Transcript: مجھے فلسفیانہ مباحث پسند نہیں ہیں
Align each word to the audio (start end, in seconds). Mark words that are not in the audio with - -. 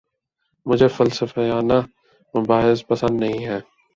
مجھے 0.65 0.87
فلسفیانہ 0.87 1.79
مباحث 2.33 2.85
پسند 2.87 3.19
نہیں 3.19 3.45
ہیں 3.45 3.59